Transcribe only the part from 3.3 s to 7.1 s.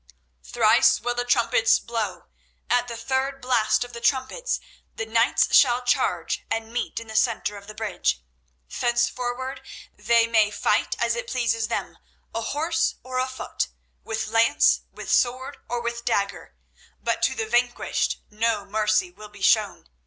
blast of the trumpets the knights shall charge and meet in